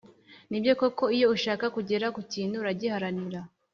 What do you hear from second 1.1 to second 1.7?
iyo ushaka